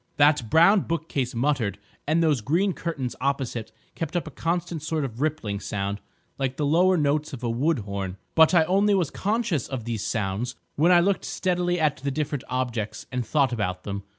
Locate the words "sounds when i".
10.03-11.01